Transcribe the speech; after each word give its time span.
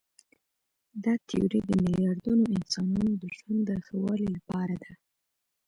دا 1.03 1.13
تیوري 1.27 1.59
د 1.65 1.71
میلیاردونو 1.83 2.43
انسانانو 2.57 3.13
د 3.21 3.25
ژوند 3.37 3.61
د 3.69 3.71
ښه 3.85 3.95
والي 4.03 4.27
لپاره 4.35 4.75
ده. 4.83 4.93